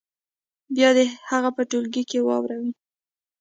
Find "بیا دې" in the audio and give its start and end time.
0.75-1.05